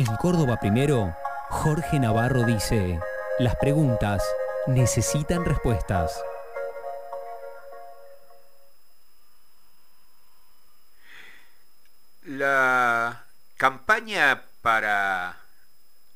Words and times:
En 0.00 0.16
Córdoba 0.16 0.58
Primero, 0.58 1.14
Jorge 1.50 2.00
Navarro 2.00 2.44
dice, 2.44 2.98
las 3.38 3.54
preguntas 3.56 4.24
necesitan 4.66 5.44
respuestas. 5.44 6.18
La 12.22 13.26
campaña 13.58 14.42
para 14.62 15.38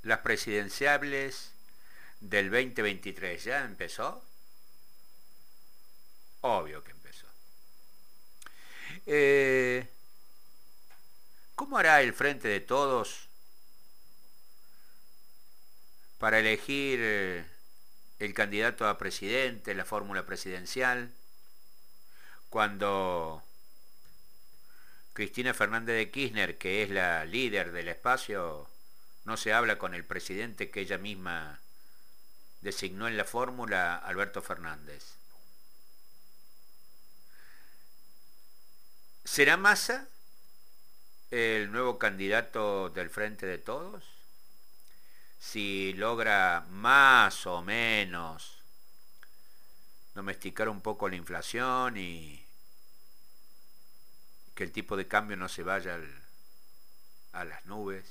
las 0.00 0.18
presidenciables 0.20 1.52
del 2.20 2.50
2023 2.50 3.44
ya 3.44 3.64
empezó. 3.66 4.24
Obvio 6.40 6.82
que 6.82 6.90
empezó. 6.92 7.26
Eh, 9.04 9.86
¿Cómo 11.54 11.76
hará 11.76 12.00
el 12.00 12.14
Frente 12.14 12.48
de 12.48 12.60
Todos 12.60 13.23
para 16.24 16.38
elegir 16.38 17.00
eh, 17.02 17.44
el 18.18 18.32
candidato 18.32 18.88
a 18.88 18.96
presidente, 18.96 19.74
la 19.74 19.84
fórmula 19.84 20.24
presidencial, 20.24 21.12
cuando 22.48 23.42
Cristina 25.12 25.52
Fernández 25.52 25.96
de 25.96 26.10
Kirchner, 26.10 26.56
que 26.56 26.82
es 26.82 26.88
la 26.88 27.26
líder 27.26 27.72
del 27.72 27.88
espacio, 27.88 28.66
no 29.26 29.36
se 29.36 29.52
habla 29.52 29.76
con 29.76 29.94
el 29.94 30.02
presidente 30.02 30.70
que 30.70 30.80
ella 30.80 30.96
misma 30.96 31.60
designó 32.62 33.06
en 33.06 33.18
la 33.18 33.26
fórmula, 33.26 33.94
Alberto 33.98 34.40
Fernández. 34.40 35.04
¿Será 39.24 39.58
Massa 39.58 40.08
el 41.30 41.70
nuevo 41.70 41.98
candidato 41.98 42.88
del 42.88 43.10
Frente 43.10 43.44
de 43.44 43.58
Todos? 43.58 44.13
Si 45.38 45.92
logra 45.94 46.66
más 46.70 47.46
o 47.46 47.62
menos 47.62 48.58
domesticar 50.14 50.68
un 50.68 50.80
poco 50.80 51.08
la 51.08 51.16
inflación 51.16 51.96
y 51.96 52.44
que 54.54 54.64
el 54.64 54.72
tipo 54.72 54.96
de 54.96 55.08
cambio 55.08 55.36
no 55.36 55.48
se 55.48 55.62
vaya 55.62 55.98
a 57.32 57.44
las 57.44 57.66
nubes. 57.66 58.04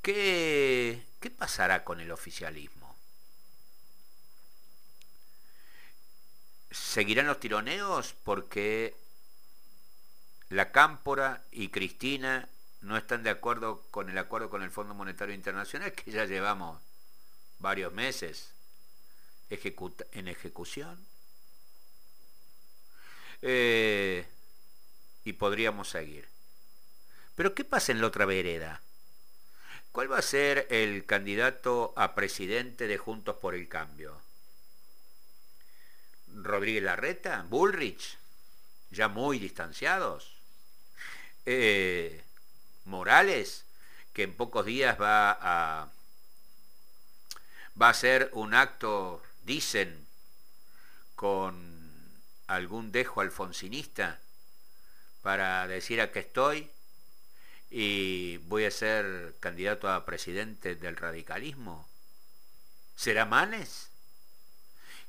¿Qué, 0.00 1.04
¿Qué 1.20 1.30
pasará 1.30 1.84
con 1.84 2.00
el 2.00 2.10
oficialismo? 2.12 2.96
¿Seguirán 6.70 7.26
los 7.26 7.40
tironeos 7.40 8.14
porque 8.24 8.94
la 10.50 10.72
Cámpora 10.72 11.44
y 11.50 11.68
Cristina 11.68 12.48
no 12.80 12.96
están 12.96 13.22
de 13.22 13.30
acuerdo 13.30 13.82
con 13.90 14.08
el 14.08 14.18
acuerdo 14.18 14.50
con 14.50 14.62
el 14.62 14.70
Fondo 14.70 14.94
Monetario 14.94 15.34
Internacional 15.34 15.92
que 15.92 16.10
ya 16.10 16.24
llevamos 16.24 16.80
varios 17.58 17.92
meses 17.92 18.52
en 19.50 20.28
ejecución? 20.28 21.06
Eh, 23.42 24.26
y 25.24 25.32
podríamos 25.34 25.88
seguir. 25.88 26.28
Pero 27.34 27.54
¿qué 27.54 27.64
pasa 27.64 27.92
en 27.92 28.00
la 28.00 28.08
otra 28.08 28.24
vereda? 28.26 28.80
¿Cuál 29.92 30.12
va 30.12 30.18
a 30.18 30.22
ser 30.22 30.66
el 30.70 31.06
candidato 31.06 31.92
a 31.96 32.14
presidente 32.14 32.86
de 32.86 32.98
Juntos 32.98 33.36
por 33.36 33.54
el 33.54 33.68
Cambio? 33.68 34.20
Rodríguez 36.34 36.82
Larreta, 36.82 37.44
Bullrich, 37.48 38.18
ya 38.90 39.08
muy 39.08 39.38
distanciados. 39.38 40.37
Eh, 41.50 42.22
Morales, 42.84 43.64
que 44.12 44.22
en 44.22 44.34
pocos 44.34 44.66
días 44.66 45.00
va 45.00 45.30
a, 45.30 45.88
va 47.80 47.86
a 47.86 47.90
hacer 47.90 48.28
un 48.34 48.52
acto, 48.52 49.22
dicen, 49.44 50.06
con 51.14 51.56
algún 52.48 52.92
dejo 52.92 53.22
alfonsinista 53.22 54.20
para 55.22 55.66
decir 55.66 56.02
a 56.02 56.12
qué 56.12 56.18
estoy 56.18 56.70
y 57.70 58.36
voy 58.48 58.66
a 58.66 58.70
ser 58.70 59.34
candidato 59.40 59.88
a 59.88 60.04
presidente 60.04 60.74
del 60.74 60.98
radicalismo? 60.98 61.88
¿Será 62.94 63.24
Manes? 63.24 63.88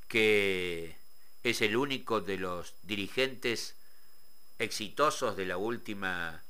Que 0.08 0.96
es 1.42 1.60
el 1.60 1.76
único 1.76 2.22
de 2.22 2.38
los 2.38 2.76
dirigentes 2.82 3.74
exitosos 4.60 5.36
de 5.36 5.46
la 5.46 5.56
última 5.56 6.42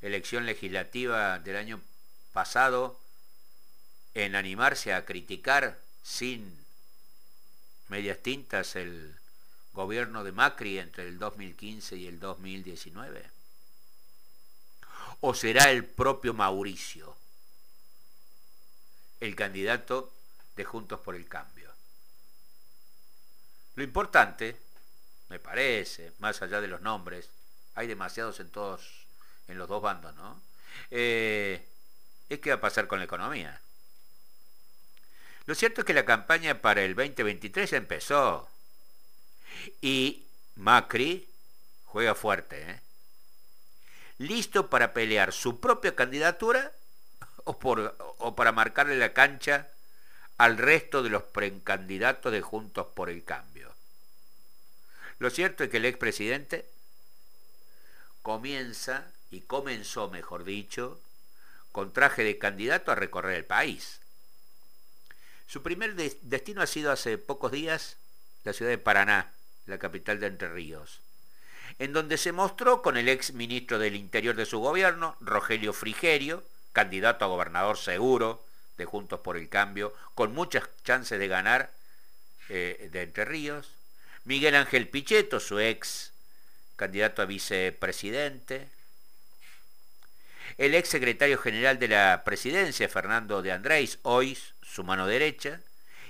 elección 0.00 0.46
legislativa 0.46 1.38
del 1.38 1.56
año 1.56 1.80
pasado 2.32 2.98
en 4.14 4.34
animarse 4.34 4.94
a 4.94 5.04
criticar 5.04 5.78
sin 6.02 6.58
medias 7.88 8.18
tintas 8.22 8.76
el 8.76 9.14
gobierno 9.74 10.24
de 10.24 10.32
Macri 10.32 10.78
entre 10.78 11.06
el 11.06 11.18
2015 11.18 11.96
y 11.96 12.06
el 12.06 12.18
2019? 12.18 13.30
¿O 15.20 15.34
será 15.34 15.70
el 15.70 15.84
propio 15.84 16.32
Mauricio 16.32 17.14
el 19.20 19.36
candidato 19.36 20.12
de 20.56 20.64
Juntos 20.64 20.98
por 21.00 21.14
el 21.14 21.28
Cambio? 21.28 21.70
Lo 23.74 23.82
importante, 23.82 24.56
me 25.32 25.38
parece, 25.38 26.12
más 26.18 26.42
allá 26.42 26.60
de 26.60 26.68
los 26.68 26.82
nombres, 26.82 27.30
hay 27.74 27.86
demasiados 27.86 28.38
en 28.38 28.50
todos, 28.50 29.06
en 29.48 29.56
los 29.56 29.66
dos 29.66 29.80
bandos, 29.80 30.14
¿no? 30.14 30.42
Eh, 30.90 31.66
es 32.28 32.38
qué 32.38 32.50
va 32.50 32.56
a 32.56 32.60
pasar 32.60 32.86
con 32.86 32.98
la 32.98 33.06
economía. 33.06 33.58
Lo 35.46 35.54
cierto 35.54 35.80
es 35.80 35.86
que 35.86 35.94
la 35.94 36.04
campaña 36.04 36.60
para 36.60 36.82
el 36.82 36.94
2023 36.94 37.70
ya 37.70 37.76
empezó. 37.78 38.46
Y 39.80 40.26
Macri 40.56 41.26
juega 41.86 42.14
fuerte, 42.14 42.70
¿eh? 42.70 42.80
listo 44.18 44.68
para 44.68 44.92
pelear 44.92 45.32
su 45.32 45.60
propia 45.60 45.96
candidatura 45.96 46.72
o, 47.44 47.58
o 48.18 48.36
para 48.36 48.52
marcarle 48.52 48.96
la 48.96 49.14
cancha 49.14 49.68
al 50.36 50.58
resto 50.58 51.02
de 51.02 51.08
los 51.08 51.22
precandidatos 51.22 52.30
de 52.32 52.42
Juntos 52.42 52.88
por 52.94 53.08
el 53.08 53.24
Cambio. 53.24 53.51
Lo 55.22 55.30
cierto 55.30 55.62
es 55.62 55.70
que 55.70 55.76
el 55.76 55.84
expresidente 55.84 56.66
comienza, 58.22 59.06
y 59.30 59.42
comenzó, 59.42 60.10
mejor 60.10 60.42
dicho, 60.42 61.00
con 61.70 61.92
traje 61.92 62.24
de 62.24 62.38
candidato 62.38 62.90
a 62.90 62.96
recorrer 62.96 63.36
el 63.36 63.44
país. 63.44 64.00
Su 65.46 65.62
primer 65.62 65.94
destino 65.94 66.60
ha 66.60 66.66
sido 66.66 66.90
hace 66.90 67.18
pocos 67.18 67.52
días 67.52 67.98
la 68.42 68.52
ciudad 68.52 68.72
de 68.72 68.78
Paraná, 68.78 69.32
la 69.66 69.78
capital 69.78 70.18
de 70.18 70.26
Entre 70.26 70.48
Ríos, 70.48 70.98
en 71.78 71.92
donde 71.92 72.18
se 72.18 72.32
mostró 72.32 72.82
con 72.82 72.96
el 72.96 73.08
ex 73.08 73.32
ministro 73.32 73.78
del 73.78 73.94
Interior 73.94 74.34
de 74.34 74.44
su 74.44 74.58
gobierno, 74.58 75.16
Rogelio 75.20 75.72
Frigerio, 75.72 76.42
candidato 76.72 77.24
a 77.24 77.28
gobernador 77.28 77.76
seguro 77.78 78.44
de 78.76 78.86
Juntos 78.86 79.20
por 79.20 79.36
el 79.36 79.48
Cambio, 79.48 79.94
con 80.16 80.34
muchas 80.34 80.64
chances 80.82 81.20
de 81.20 81.28
ganar 81.28 81.70
eh, 82.48 82.88
de 82.90 83.02
Entre 83.02 83.24
Ríos, 83.24 83.70
Miguel 84.24 84.54
Ángel 84.54 84.88
Pichetto, 84.88 85.40
su 85.40 85.58
ex 85.58 86.12
candidato 86.76 87.22
a 87.22 87.26
vicepresidente, 87.26 88.68
el 90.58 90.74
ex 90.74 90.88
secretario 90.88 91.38
general 91.38 91.78
de 91.78 91.88
la 91.88 92.22
presidencia, 92.24 92.88
Fernando 92.88 93.42
de 93.42 93.52
Andrés, 93.52 93.98
hoy 94.02 94.38
su 94.62 94.84
mano 94.84 95.06
derecha, 95.06 95.60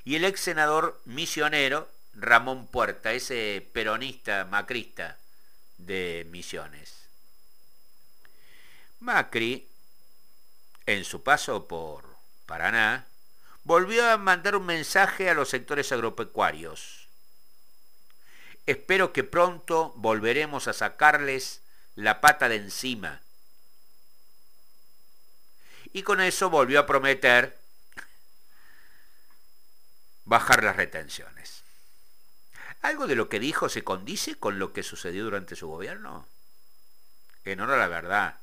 y 0.04 0.16
el 0.16 0.24
ex 0.24 0.40
senador 0.40 1.00
misionero, 1.04 1.88
Ramón 2.14 2.66
Puerta, 2.66 3.12
ese 3.12 3.66
peronista 3.72 4.44
macrista 4.44 5.16
de 5.78 6.26
Misiones. 6.30 7.06
Macri, 9.00 9.66
en 10.86 11.04
su 11.04 11.22
paso 11.22 11.66
por 11.66 12.04
Paraná, 12.46 13.06
volvió 13.64 14.08
a 14.10 14.18
mandar 14.18 14.56
un 14.56 14.66
mensaje 14.66 15.30
a 15.30 15.34
los 15.34 15.48
sectores 15.48 15.90
agropecuarios. 15.92 17.01
Espero 18.66 19.12
que 19.12 19.24
pronto 19.24 19.92
volveremos 19.96 20.68
a 20.68 20.72
sacarles 20.72 21.60
la 21.96 22.20
pata 22.20 22.48
de 22.48 22.56
encima 22.56 23.20
y 25.92 26.02
con 26.02 26.20
eso 26.20 26.48
volvió 26.48 26.80
a 26.80 26.86
prometer 26.86 27.58
bajar 30.24 30.64
las 30.64 30.76
retenciones. 30.76 31.62
¿Algo 32.80 33.06
de 33.06 33.14
lo 33.14 33.28
que 33.28 33.38
dijo 33.38 33.68
se 33.68 33.84
condice 33.84 34.36
con 34.36 34.58
lo 34.58 34.72
que 34.72 34.82
sucedió 34.82 35.24
durante 35.24 35.54
su 35.54 35.68
gobierno? 35.68 36.26
En 37.44 37.60
honor 37.60 37.74
a 37.74 37.78
la 37.78 37.88
verdad, 37.88 38.38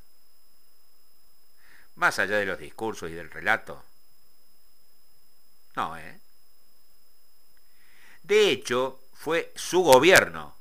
más 1.96 2.20
allá 2.20 2.38
de 2.38 2.46
los 2.46 2.60
discursos 2.60 3.10
y 3.10 3.14
del 3.14 3.32
relato. 3.32 3.84
No, 5.76 5.98
¿eh? 5.98 6.20
De 8.24 8.50
hecho, 8.50 9.02
fue 9.20 9.52
su 9.54 9.82
gobierno 9.82 10.56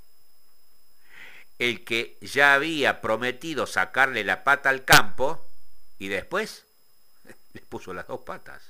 el 1.61 1.85
que 1.85 2.19
ya 2.21 2.55
había 2.55 3.01
prometido 3.01 3.69
sacarle 3.69 4.25
la 4.25 4.43
pata 4.43 4.69
al 4.69 4.85
campo 4.85 5.47
y 5.97 6.09
después 6.09 6.65
les 7.53 7.63
puso 7.63 7.95
las 7.95 8.09
dos 8.09 8.23
patas. 8.23 8.65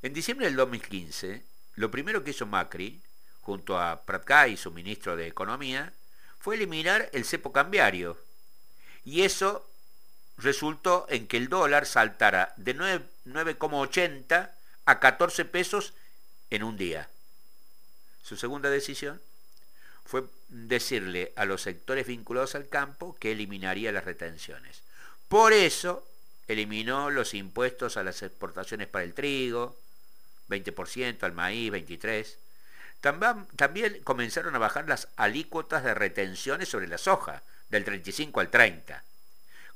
En 0.00 0.14
diciembre 0.14 0.46
del 0.46 0.56
2015, 0.56 1.44
lo 1.74 1.90
primero 1.90 2.24
que 2.24 2.30
hizo 2.30 2.46
Macri, 2.46 3.02
junto 3.42 3.78
a 3.78 4.02
Pratkai, 4.06 4.56
su 4.56 4.70
ministro 4.70 5.14
de 5.14 5.26
Economía, 5.26 5.92
fue 6.38 6.54
eliminar 6.54 7.10
el 7.12 7.26
cepo 7.26 7.52
cambiario. 7.52 8.18
Y 9.04 9.22
eso 9.22 9.70
resultó 10.38 11.04
en 11.10 11.26
que 11.26 11.36
el 11.36 11.50
dólar 11.50 11.84
saltara 11.84 12.54
de 12.56 12.74
9,80 12.76 14.50
a 14.86 15.00
14 15.00 15.44
pesos 15.44 15.92
en 16.48 16.62
un 16.62 16.78
día. 16.78 17.10
Su 18.24 18.36
segunda 18.36 18.70
decisión 18.70 19.20
fue 20.04 20.24
decirle 20.48 21.32
a 21.36 21.44
los 21.44 21.62
sectores 21.62 22.06
vinculados 22.06 22.54
al 22.54 22.68
campo 22.68 23.16
que 23.20 23.32
eliminaría 23.32 23.92
las 23.92 24.04
retenciones. 24.04 24.82
Por 25.28 25.52
eso 25.52 26.08
eliminó 26.48 27.10
los 27.10 27.34
impuestos 27.34 27.96
a 27.96 28.02
las 28.02 28.22
exportaciones 28.22 28.88
para 28.88 29.04
el 29.04 29.14
trigo, 29.14 29.76
20%, 30.48 31.22
al 31.22 31.32
maíz, 31.32 31.70
23%. 31.70 32.36
También, 33.56 34.02
comenzaron 34.02 34.54
a 34.54 34.58
bajar 34.58 34.88
las 34.88 35.08
alícuotas 35.16 35.84
de 35.84 35.92
retenciones 35.92 36.70
sobre 36.70 36.88
la 36.88 36.96
soja, 36.96 37.42
del 37.68 37.84
35 37.84 38.40
al 38.40 38.50
30, 38.50 39.02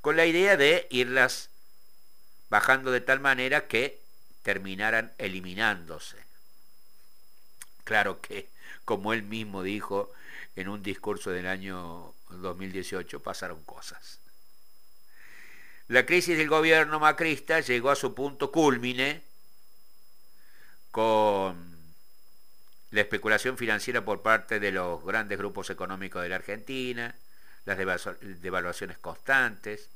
con 0.01 0.17
la 0.17 0.25
idea 0.25 0.57
de 0.57 0.87
irlas 0.91 1.51
bajando 2.49 2.91
de 2.91 3.03
tal 3.03 3.21
manera 3.21 3.67
que 3.67 4.01
terminaran 4.43 5.13
eliminándose. 5.19 6.28
Claro 7.89 8.21
que, 8.21 8.51
como 8.85 9.15
él 9.15 9.23
mismo 9.23 9.63
dijo 9.63 10.13
en 10.57 10.69
un 10.69 10.83
discurso 10.83 11.31
del 11.31 11.47
año 11.47 12.13
2018, 12.29 13.23
pasaron 13.23 13.65
cosas. 13.65 14.21
La 15.87 16.05
crisis 16.05 16.37
del 16.37 16.51
gobierno 16.51 17.01
macrista 17.01 17.61
llegó 17.61 17.89
a 17.89 17.97
su 17.97 18.15
punto 18.15 18.53
culmine 18.53 19.23
con 20.91 21.79
la 22.91 23.01
especulación 23.01 23.57
financiera 23.57 24.05
por 24.05 24.21
parte 24.21 24.61
de 24.61 24.71
los 24.71 25.03
grandes 25.03 25.39
grupos 25.39 25.71
económicos 25.71 26.23
de 26.23 26.29
la 26.29 26.37
Argentina, 26.37 27.17
las 27.65 27.79
devaluaciones 27.79 28.99
constantes. 28.99 29.89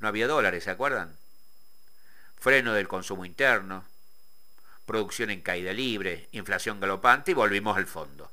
No 0.00 0.08
había 0.08 0.26
dólares, 0.26 0.64
¿se 0.64 0.70
acuerdan? 0.70 1.16
Freno 2.34 2.72
del 2.72 2.88
consumo 2.88 3.24
interno, 3.24 3.84
producción 4.86 5.30
en 5.30 5.40
caída 5.40 5.72
libre, 5.72 6.28
inflación 6.32 6.80
galopante 6.80 7.30
y 7.30 7.34
volvimos 7.34 7.76
al 7.76 7.86
fondo. 7.86 8.30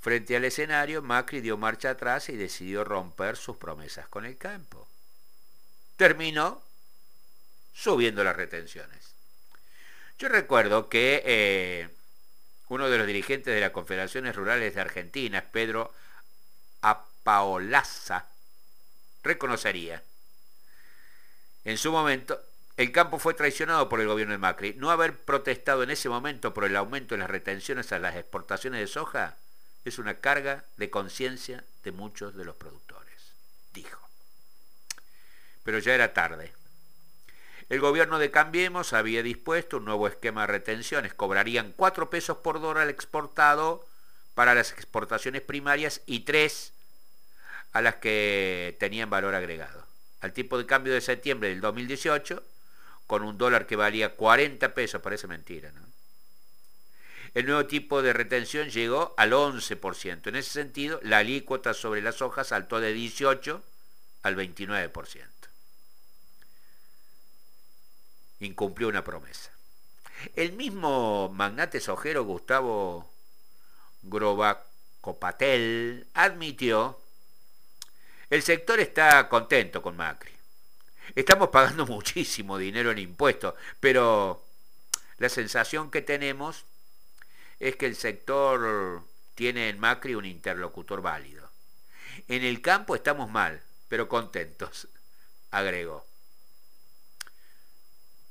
Frente 0.00 0.36
al 0.36 0.44
escenario, 0.44 1.02
Macri 1.02 1.40
dio 1.40 1.56
marcha 1.56 1.90
atrás 1.90 2.28
y 2.28 2.36
decidió 2.36 2.84
romper 2.84 3.36
sus 3.36 3.56
promesas 3.56 4.06
con 4.08 4.24
el 4.24 4.36
campo. 4.36 4.88
Terminó 5.96 6.62
subiendo 7.74 8.22
las 8.22 8.36
retenciones. 8.36 9.14
Yo 10.18 10.28
recuerdo 10.28 10.88
que 10.88 11.22
eh, 11.26 11.88
uno 12.68 12.88
de 12.88 12.98
los 12.98 13.06
dirigentes 13.06 13.54
de 13.54 13.60
las 13.60 13.70
Confederaciones 13.70 14.36
Rurales 14.36 14.74
de 14.74 14.80
Argentina, 14.80 15.44
Pedro 15.50 15.92
Apaolaza, 16.80 18.26
reconocería. 19.22 20.02
En 21.64 21.76
su 21.78 21.90
momento, 21.90 22.40
el 22.76 22.92
campo 22.92 23.18
fue 23.18 23.34
traicionado 23.34 23.88
por 23.88 24.00
el 24.00 24.06
gobierno 24.06 24.32
de 24.32 24.38
Macri. 24.38 24.74
No 24.74 24.90
haber 24.90 25.16
protestado 25.16 25.82
en 25.82 25.90
ese 25.90 26.08
momento 26.08 26.52
por 26.52 26.64
el 26.64 26.76
aumento 26.76 27.14
de 27.14 27.20
las 27.20 27.30
retenciones 27.30 27.90
a 27.92 27.98
las 27.98 28.16
exportaciones 28.16 28.80
de 28.80 28.86
soja 28.86 29.36
es 29.84 29.98
una 29.98 30.14
carga 30.14 30.64
de 30.76 30.90
conciencia 30.90 31.64
de 31.84 31.92
muchos 31.92 32.36
de 32.36 32.44
los 32.44 32.56
productores, 32.56 33.32
dijo. 33.72 34.00
Pero 35.62 35.78
ya 35.78 35.94
era 35.94 36.12
tarde. 36.12 36.52
El 37.68 37.80
gobierno 37.80 38.18
de 38.18 38.30
Cambiemos 38.30 38.92
había 38.92 39.22
dispuesto 39.22 39.78
un 39.78 39.86
nuevo 39.86 40.06
esquema 40.06 40.42
de 40.42 40.48
retenciones. 40.48 41.14
Cobrarían 41.14 41.72
4 41.76 42.10
pesos 42.10 42.36
por 42.38 42.60
dólar 42.60 42.88
exportado 42.88 43.88
para 44.34 44.54
las 44.54 44.72
exportaciones 44.72 45.40
primarias 45.42 46.02
y 46.06 46.20
3 46.20 46.72
a 47.72 47.80
las 47.80 47.96
que 47.96 48.76
tenían 48.78 49.10
valor 49.10 49.34
agregado. 49.34 49.86
Al 50.20 50.32
tipo 50.32 50.58
de 50.58 50.66
cambio 50.66 50.92
de 50.92 51.00
septiembre 51.00 51.48
del 51.48 51.60
2018, 51.60 52.42
con 53.06 53.22
un 53.22 53.38
dólar 53.38 53.66
que 53.66 53.76
valía 53.76 54.16
40 54.16 54.74
pesos, 54.74 55.00
parece 55.00 55.26
mentira, 55.26 55.72
¿no? 55.72 55.86
El 57.34 57.46
nuevo 57.46 57.66
tipo 57.66 58.02
de 58.02 58.12
retención 58.14 58.70
llegó 58.70 59.14
al 59.18 59.32
11%. 59.32 60.28
En 60.28 60.36
ese 60.36 60.50
sentido, 60.50 61.00
la 61.02 61.18
alícuota 61.18 61.74
sobre 61.74 62.00
las 62.00 62.22
hojas 62.22 62.46
saltó 62.48 62.80
de 62.80 62.94
18 62.94 63.62
al 64.22 64.36
29%. 64.36 65.26
Incumplió 68.40 68.88
una 68.88 69.04
promesa. 69.04 69.50
El 70.34 70.52
mismo 70.52 71.28
magnate 71.28 71.78
sojero 71.78 72.24
Gustavo 72.24 73.12
Grobacopatel 74.02 76.06
admitió 76.14 76.98
el 78.28 78.42
sector 78.42 78.80
está 78.80 79.28
contento 79.28 79.80
con 79.80 79.96
Macri. 79.96 80.35
Estamos 81.14 81.48
pagando 81.48 81.86
muchísimo 81.86 82.58
dinero 82.58 82.90
en 82.90 82.98
impuestos, 82.98 83.54
pero 83.80 84.44
la 85.18 85.28
sensación 85.28 85.90
que 85.90 86.02
tenemos 86.02 86.64
es 87.60 87.76
que 87.76 87.86
el 87.86 87.96
sector 87.96 89.02
tiene 89.34 89.68
en 89.68 89.78
Macri 89.78 90.14
un 90.14 90.24
interlocutor 90.24 91.00
válido. 91.00 91.50
En 92.28 92.42
el 92.42 92.60
campo 92.60 92.94
estamos 92.94 93.30
mal, 93.30 93.62
pero 93.88 94.08
contentos, 94.08 94.88
agregó. 95.50 96.06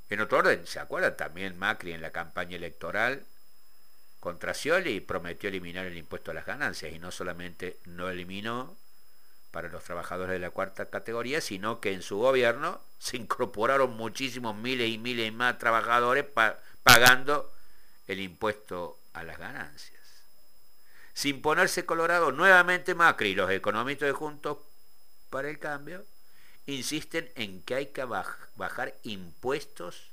En 0.09 0.21
otro 0.21 0.39
orden, 0.39 0.67
¿se 0.67 0.79
acuerdan 0.79 1.17
también 1.17 1.57
Macri 1.57 1.93
en 1.93 2.01
la 2.01 2.11
campaña 2.11 2.57
electoral 2.57 3.25
contra 4.19 4.53
Scioli 4.53 5.01
prometió 5.01 5.49
eliminar 5.49 5.85
el 5.85 5.97
impuesto 5.97 6.31
a 6.31 6.33
las 6.33 6.45
ganancias 6.45 6.91
y 6.91 6.99
no 6.99 7.11
solamente 7.11 7.77
no 7.85 8.09
eliminó 8.09 8.75
para 9.55 9.69
los 9.69 9.85
trabajadores 9.85 10.33
de 10.33 10.39
la 10.39 10.49
cuarta 10.49 10.89
categoría, 10.89 11.39
sino 11.39 11.79
que 11.79 11.93
en 11.93 12.01
su 12.01 12.17
gobierno 12.17 12.81
se 12.99 13.15
incorporaron 13.15 13.95
muchísimos 13.95 14.53
miles 14.53 14.89
y 14.89 14.97
miles 14.97 15.31
más 15.31 15.57
trabajadores 15.59 16.25
pagando 16.83 17.53
el 18.05 18.19
impuesto 18.19 18.99
a 19.13 19.23
las 19.23 19.39
ganancias. 19.39 20.01
Sin 21.13 21.41
ponerse 21.41 21.85
colorado, 21.85 22.33
nuevamente 22.33 22.95
Macri 22.95 23.29
y 23.29 23.35
los 23.35 23.49
economistas 23.49 24.07
de 24.07 24.11
Juntos 24.11 24.57
para 25.29 25.49
el 25.49 25.57
Cambio 25.57 26.05
insisten 26.65 27.31
en 27.35 27.61
que 27.61 27.75
hay 27.75 27.85
que 27.85 28.03
bajar 28.03 28.93
impuestos 29.03 30.11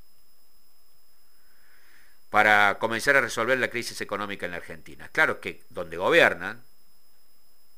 para 2.31 2.79
comenzar 2.79 3.17
a 3.17 3.21
resolver 3.21 3.59
la 3.59 3.71
crisis 3.71 4.01
económica 4.03 4.47
en 4.47 4.53
la 4.53 4.59
Argentina. 4.59 5.09
Claro 5.09 5.41
que 5.41 5.65
donde 5.69 5.97
gobiernan, 5.97 6.63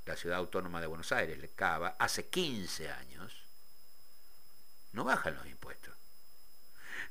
la 0.06 0.16
ciudad 0.16 0.38
autónoma 0.38 0.80
de 0.80 0.86
Buenos 0.86 1.12
Aires, 1.12 1.38
le 1.38 1.50
Cava, 1.50 1.96
hace 1.98 2.26
15 2.26 2.90
años, 2.90 3.44
no 4.92 5.04
bajan 5.04 5.34
los 5.34 5.46
impuestos. 5.46 5.94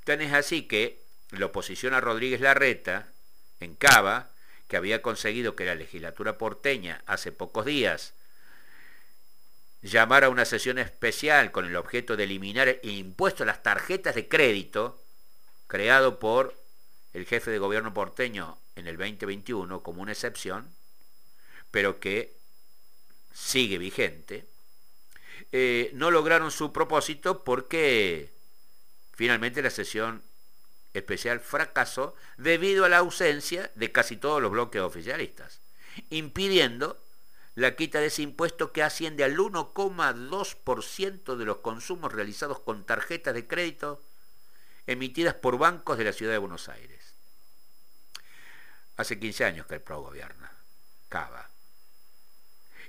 Tan 0.04 0.22
es 0.22 0.34
así 0.34 0.68
que 0.68 1.04
la 1.32 1.48
oposición 1.48 1.94
a 1.94 2.02
Rodríguez 2.02 2.42
Larreta 2.42 3.08
en 3.60 3.76
Cava, 3.76 4.30
que 4.68 4.78
había 4.78 5.02
conseguido 5.02 5.56
que 5.56 5.66
la 5.66 5.76
legislatura 5.76 6.38
porteña 6.38 7.04
hace 7.06 7.32
pocos 7.32 7.66
días 7.66 8.14
llamara 9.82 10.28
a 10.28 10.30
una 10.30 10.46
sesión 10.46 10.80
especial 10.80 11.52
con 11.52 11.66
el 11.66 11.76
objeto 11.76 12.16
de 12.16 12.24
eliminar 12.24 12.70
el 12.70 12.80
impuesto 12.84 13.44
a 13.44 13.46
las 13.46 13.62
tarjetas 13.64 14.16
de 14.16 14.30
crédito 14.30 15.04
creado 15.68 16.20
por 16.20 16.58
el 17.14 17.26
jefe 17.26 17.52
de 17.52 17.60
gobierno 17.60 17.94
porteño 17.94 18.58
en 18.76 18.88
el 18.88 18.98
2021 18.98 19.84
como 19.84 20.02
una 20.02 20.14
excepción, 20.14 20.74
pero 21.70 22.00
que 22.00 22.36
sigue 23.34 23.78
vigente, 23.78 24.48
eh, 25.52 25.92
no 25.94 26.12
lograron 26.12 26.52
su 26.52 26.72
propósito 26.72 27.44
porque 27.44 28.32
finalmente 29.14 29.62
la 29.62 29.70
sesión 29.70 30.24
especial 30.94 31.40
fracasó 31.40 32.16
debido 32.38 32.86
a 32.86 32.90
la 32.90 33.00
ausencia 33.00 33.72
de 33.76 33.92
casi 33.92 34.18
todos 34.18 34.42
los 34.42 34.52
bloques 34.52 34.82
oficialistas, 34.82 35.62
impidiendo 36.10 37.04
la 37.56 37.76
quita 37.76 38.00
de 38.00 38.08
ese 38.08 38.22
impuesto 38.22 38.72
que 38.72 38.84
asciende 38.84 39.24
al 39.24 39.38
1,2% 39.38 41.36
de 41.36 41.46
los 41.46 41.58
consumos 41.58 42.14
realizados 42.14 42.60
con 42.60 42.86
tarjetas 42.86 43.34
de 43.34 43.48
crédito 43.48 44.04
emitidas 44.88 45.36
por 45.36 45.58
bancos 45.58 45.98
de 45.98 46.04
la 46.04 46.14
ciudad 46.14 46.34
de 46.34 46.40
Buenos 46.40 46.70
Aires. 46.70 47.14
Hace 48.98 49.20
15 49.20 49.46
años 49.46 49.66
que 49.66 49.76
el 49.76 49.82
PRO 49.82 50.02
gobierna, 50.02 50.52
Cava. 51.10 51.53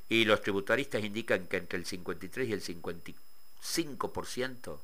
Y 0.08 0.24
los 0.24 0.42
tributaristas 0.42 1.02
indican 1.02 1.46
que 1.46 1.56
entre 1.56 1.78
el 1.78 1.86
53 1.86 2.48
y 2.48 2.52
el 2.52 2.62
55% 2.62 4.78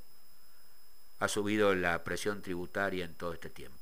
ha 1.18 1.28
subido 1.28 1.74
la 1.74 2.02
presión 2.02 2.42
tributaria 2.42 3.04
en 3.04 3.14
todo 3.14 3.34
este 3.34 3.50
tiempo. 3.50 3.80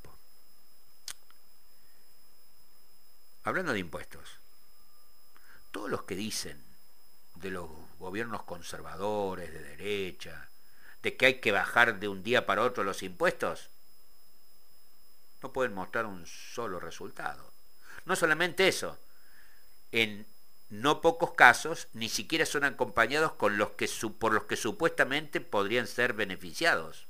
hablando 3.48 3.72
de 3.72 3.78
impuestos, 3.78 4.28
todos 5.70 5.90
los 5.90 6.02
que 6.02 6.14
dicen 6.14 6.62
de 7.36 7.50
los 7.50 7.68
gobiernos 7.98 8.42
conservadores, 8.42 9.52
de 9.52 9.62
derecha, 9.62 10.50
de 11.02 11.16
que 11.16 11.26
hay 11.26 11.40
que 11.40 11.52
bajar 11.52 11.98
de 11.98 12.08
un 12.08 12.22
día 12.22 12.44
para 12.44 12.62
otro 12.62 12.84
los 12.84 13.02
impuestos, 13.02 13.70
no 15.42 15.52
pueden 15.52 15.72
mostrar 15.72 16.04
un 16.04 16.26
solo 16.26 16.78
resultado. 16.78 17.50
No 18.04 18.16
solamente 18.16 18.68
eso, 18.68 18.98
en 19.92 20.26
no 20.70 21.00
pocos 21.00 21.32
casos 21.32 21.88
ni 21.94 22.08
siquiera 22.08 22.44
son 22.44 22.64
acompañados 22.64 23.32
con 23.32 23.56
los 23.56 23.70
que, 23.70 23.88
por 24.18 24.32
los 24.32 24.44
que 24.44 24.56
supuestamente 24.56 25.40
podrían 25.40 25.86
ser 25.86 26.12
beneficiados. 26.12 27.06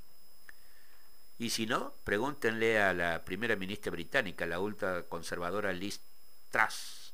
Y 1.39 1.51
si 1.51 1.67
no, 1.67 1.95
pregúntenle 2.05 2.81
a 2.81 2.93
la 2.93 3.25
primera 3.25 3.57
ministra 3.57 3.93
británica, 3.93 4.47
la 4.47 4.61
ultraconservadora 4.61 5.73
Liz 5.73 6.01
Truss. 6.51 7.13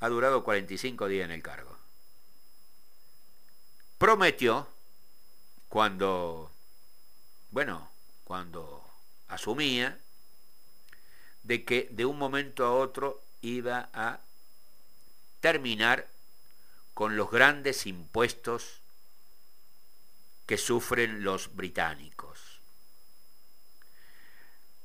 Ha 0.00 0.08
durado 0.08 0.42
45 0.42 1.06
días 1.08 1.26
en 1.26 1.32
el 1.32 1.42
cargo. 1.42 1.76
Prometió, 3.98 4.66
cuando, 5.68 6.50
bueno, 7.50 7.90
cuando 8.24 8.84
asumía, 9.28 9.98
de 11.44 11.64
que 11.64 11.88
de 11.90 12.04
un 12.04 12.18
momento 12.18 12.64
a 12.64 12.72
otro 12.72 13.22
iba 13.42 13.90
a 13.92 14.20
terminar 15.40 16.06
con 16.94 17.16
los 17.16 17.30
grandes 17.30 17.86
impuestos 17.86 18.80
que 20.46 20.56
sufren 20.56 21.24
los 21.24 21.54
británicos. 21.54 22.60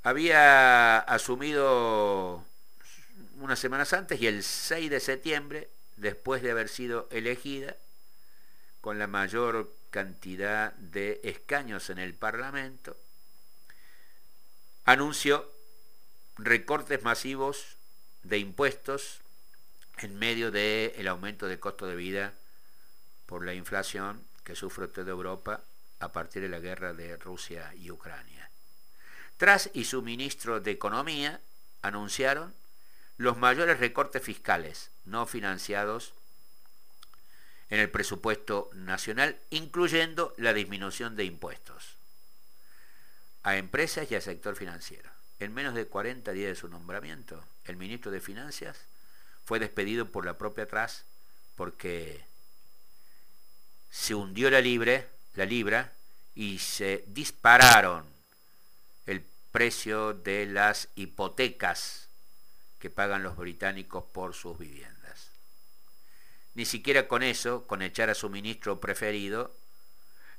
Había 0.04 1.00
asumido 1.00 2.44
unas 3.40 3.60
semanas 3.60 3.94
antes 3.94 4.20
y 4.22 4.28
el 4.28 4.44
6 4.44 4.90
de 4.90 5.00
septiembre, 5.00 5.70
después 5.98 6.42
de 6.42 6.52
haber 6.52 6.70
sido 6.70 7.08
elegida, 7.12 7.76
con 8.82 9.00
la 9.00 9.08
mayor 9.08 9.74
cantidad 9.90 10.74
de 10.74 11.20
escaños 11.24 11.90
en 11.90 12.00
el 12.00 12.14
Parlamento, 12.14 12.96
anunció 14.86 15.52
recortes 16.38 17.04
masivos 17.04 17.77
de 18.28 18.40
impuestos 18.40 19.22
en 19.98 20.18
medio 20.18 20.52
del 20.52 21.08
aumento 21.08 21.48
del 21.48 21.60
costo 21.60 21.86
de 21.88 21.96
vida 21.96 22.34
por 23.26 23.46
la 23.46 23.54
inflación 23.54 24.24
que 24.44 24.56
sufre 24.56 24.88
toda 24.88 25.12
Europa 25.12 25.62
a 26.00 26.12
partir 26.12 26.42
de 26.42 26.50
la 26.50 26.60
guerra 26.60 26.94
de 26.94 27.18
Rusia 27.18 27.74
y 27.76 27.90
Ucrania. 27.90 28.50
Tras 29.38 29.70
y 29.74 29.86
su 29.86 30.02
ministro 30.02 30.60
de 30.60 30.72
Economía 30.72 31.42
anunciaron 31.82 32.54
los 33.18 33.38
mayores 33.38 33.80
recortes 33.80 34.22
fiscales 34.22 34.92
no 35.06 35.26
financiados 35.26 36.14
en 37.70 37.80
el 37.80 37.90
presupuesto 37.90 38.70
nacional, 38.74 39.40
incluyendo 39.50 40.34
la 40.38 40.54
disminución 40.54 41.16
de 41.16 41.26
impuestos 41.26 41.98
a 43.44 43.56
empresas 43.58 44.12
y 44.12 44.16
al 44.16 44.22
sector 44.22 44.56
financiero. 44.56 45.17
En 45.39 45.53
menos 45.53 45.75
de 45.75 45.86
40 45.86 46.32
días 46.32 46.50
de 46.50 46.56
su 46.56 46.67
nombramiento, 46.67 47.44
el 47.65 47.77
ministro 47.77 48.12
de 48.12 48.20
Finanzas 48.20 48.77
fue 49.46 49.60
despedido 49.60 50.12
por 50.12 50.25
la 50.25 50.38
propia 50.38 50.67
TRAS 50.67 51.06
porque 51.56 52.25
se 53.89 54.15
hundió 54.15 54.50
la, 54.50 54.62
libra 54.62 55.94
y 56.36 56.60
se 56.60 57.03
dispararon 57.08 58.06
el 59.06 59.24
precio 59.51 60.13
de 60.13 60.48
las 60.48 60.89
hipotecas 60.96 62.10
que 62.79 62.89
pagan 62.89 63.24
los 63.24 63.38
británicos 63.38 64.03
por 64.06 64.34
sus 64.34 64.58
viviendas. 64.58 65.32
Ni 66.56 66.65
siquiera 66.65 67.08
con 67.08 67.24
eso, 67.24 67.65
con 67.67 67.82
echar 67.82 68.10
a 68.10 68.15
su 68.15 68.29
ministro 68.29 68.79
preferido, 68.79 69.56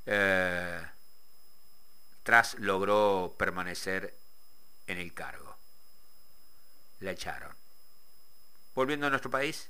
eh, 0.06 0.82
Tras 2.28 2.58
logró 2.58 3.36
permanecer 3.38 4.17
en 4.88 4.98
el 4.98 5.14
cargo. 5.14 5.56
La 7.00 7.12
echaron. 7.12 7.54
Volviendo 8.74 9.06
a 9.06 9.10
nuestro 9.10 9.30
país, 9.30 9.68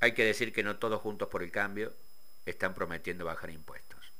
hay 0.00 0.14
que 0.14 0.24
decir 0.24 0.52
que 0.52 0.62
no 0.62 0.78
todos 0.78 1.00
juntos 1.00 1.28
por 1.28 1.42
el 1.42 1.50
cambio 1.50 1.92
están 2.44 2.74
prometiendo 2.74 3.24
bajar 3.24 3.50
impuestos. 3.50 4.12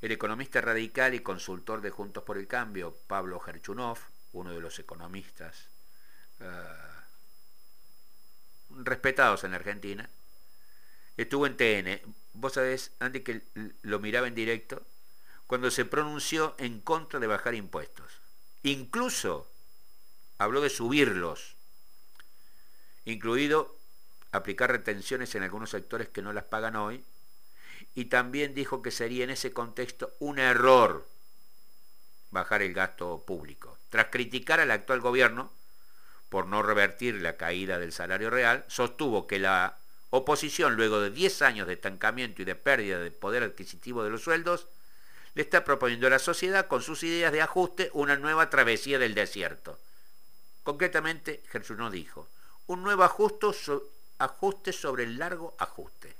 El 0.00 0.12
economista 0.12 0.60
radical 0.60 1.14
y 1.14 1.20
consultor 1.20 1.80
de 1.80 1.90
Juntos 1.90 2.22
por 2.22 2.38
el 2.38 2.46
Cambio, 2.46 2.96
Pablo 3.08 3.40
Gerchunov, 3.40 3.98
uno 4.32 4.54
de 4.54 4.60
los 4.60 4.78
economistas 4.78 5.68
eh, 6.38 6.44
respetados 8.70 9.42
en 9.42 9.50
la 9.50 9.56
Argentina, 9.56 10.08
estuvo 11.16 11.46
en 11.46 11.56
TN. 11.56 12.14
Vos 12.34 12.52
sabés, 12.52 12.92
Andy, 13.00 13.20
que 13.20 13.42
lo 13.82 13.98
miraba 13.98 14.28
en 14.28 14.36
directo, 14.36 14.86
cuando 15.48 15.70
se 15.70 15.86
pronunció 15.86 16.54
en 16.58 16.78
contra 16.80 17.18
de 17.18 17.26
bajar 17.26 17.54
impuestos. 17.54 18.20
Incluso 18.62 19.50
habló 20.36 20.60
de 20.60 20.68
subirlos, 20.68 21.56
incluido 23.06 23.74
aplicar 24.30 24.70
retenciones 24.70 25.34
en 25.34 25.42
algunos 25.42 25.70
sectores 25.70 26.10
que 26.10 26.20
no 26.20 26.34
las 26.34 26.44
pagan 26.44 26.76
hoy, 26.76 27.02
y 27.94 28.04
también 28.04 28.54
dijo 28.54 28.82
que 28.82 28.90
sería 28.90 29.24
en 29.24 29.30
ese 29.30 29.52
contexto 29.52 30.12
un 30.18 30.38
error 30.38 31.08
bajar 32.30 32.60
el 32.60 32.74
gasto 32.74 33.24
público. 33.26 33.78
Tras 33.88 34.08
criticar 34.08 34.60
al 34.60 34.70
actual 34.70 35.00
gobierno 35.00 35.50
por 36.28 36.46
no 36.46 36.62
revertir 36.62 37.22
la 37.22 37.38
caída 37.38 37.78
del 37.78 37.92
salario 37.92 38.28
real, 38.28 38.66
sostuvo 38.68 39.26
que 39.26 39.38
la 39.38 39.78
oposición, 40.10 40.76
luego 40.76 41.00
de 41.00 41.10
10 41.10 41.40
años 41.40 41.66
de 41.66 41.72
estancamiento 41.72 42.42
y 42.42 42.44
de 42.44 42.54
pérdida 42.54 42.98
de 42.98 43.10
poder 43.10 43.42
adquisitivo 43.44 44.04
de 44.04 44.10
los 44.10 44.22
sueldos, 44.22 44.68
le 45.38 45.44
está 45.44 45.62
proponiendo 45.62 46.08
a 46.08 46.10
la 46.10 46.18
sociedad, 46.18 46.66
con 46.66 46.82
sus 46.82 47.04
ideas 47.04 47.30
de 47.30 47.40
ajuste, 47.40 47.90
una 47.92 48.16
nueva 48.16 48.50
travesía 48.50 48.98
del 48.98 49.14
desierto. 49.14 49.78
Concretamente, 50.64 51.44
Jesús 51.52 51.78
dijo, 51.92 52.26
un 52.66 52.82
nuevo 52.82 53.04
ajuste 53.04 53.46
ajuste 54.18 54.72
sobre 54.72 55.04
el 55.04 55.16
largo 55.16 55.54
ajuste. 55.60 56.16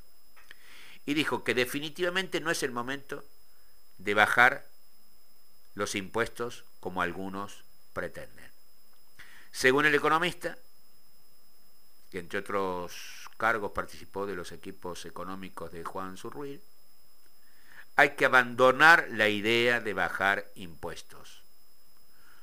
Y 1.04 1.14
dijo 1.14 1.42
que 1.42 1.54
definitivamente 1.54 2.40
no 2.40 2.52
es 2.52 2.62
el 2.62 2.70
momento 2.70 3.24
de 3.96 4.14
bajar 4.14 4.64
los 5.74 5.96
impuestos 5.96 6.62
como 6.78 7.02
algunos 7.02 7.64
pretenden. 7.94 8.52
Según 9.50 9.86
el 9.86 9.96
economista, 9.96 10.56
que 12.12 12.20
entre 12.20 12.38
otros 12.38 13.28
cargos 13.36 13.72
participó 13.72 14.26
de 14.26 14.36
los 14.36 14.52
equipos 14.52 15.04
económicos 15.06 15.72
de 15.72 15.82
Juan 15.82 16.16
Zurruil, 16.16 16.62
hay 17.98 18.10
que 18.10 18.26
abandonar 18.26 19.08
la 19.10 19.28
idea 19.28 19.80
de 19.80 19.92
bajar 19.92 20.48
impuestos. 20.54 21.42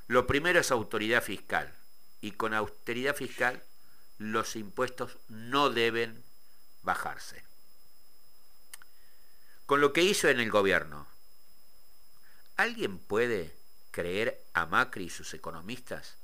Lo 0.06 0.26
primero 0.26 0.60
es 0.60 0.70
autoridad 0.70 1.22
fiscal, 1.22 1.72
y 2.20 2.32
con 2.32 2.52
austeridad 2.52 3.16
fiscal 3.16 3.62
los 4.18 4.54
impuestos 4.54 5.16
no 5.28 5.70
deben 5.70 6.22
bajarse. 6.82 7.42
Con 9.64 9.80
lo 9.80 9.94
que 9.94 10.02
hizo 10.02 10.28
en 10.28 10.40
el 10.40 10.50
gobierno, 10.50 11.06
¿alguien 12.56 12.98
puede 12.98 13.56
creer 13.92 14.38
a 14.52 14.66
Macri 14.66 15.04
y 15.04 15.10
sus 15.10 15.32
economistas 15.32 16.18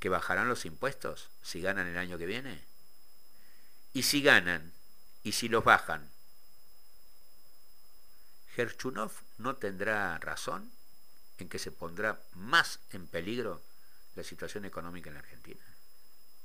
que 0.00 0.08
bajarán 0.08 0.48
los 0.48 0.64
impuestos 0.64 1.30
si 1.42 1.60
ganan 1.60 1.86
el 1.86 1.96
año 1.96 2.18
que 2.18 2.26
viene? 2.26 2.64
Y 3.92 4.02
si 4.02 4.22
ganan, 4.22 4.72
y 5.22 5.32
si 5.32 5.48
los 5.48 5.62
bajan, 5.62 6.10
Gerchunov 8.58 9.12
no 9.36 9.54
tendrá 9.54 10.18
razón 10.18 10.72
en 11.38 11.48
que 11.48 11.60
se 11.60 11.70
pondrá 11.70 12.20
más 12.34 12.80
en 12.90 13.06
peligro 13.06 13.62
la 14.16 14.24
situación 14.24 14.64
económica 14.64 15.10
en 15.10 15.14
la 15.14 15.20
Argentina. 15.20 15.67